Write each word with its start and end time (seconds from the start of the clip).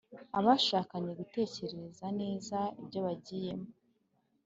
Abashakanye 0.39 1.11
gutekereza 1.19 2.05
neza 2.19 2.57
ibyo 2.81 2.99
bagiyemo 3.05 3.67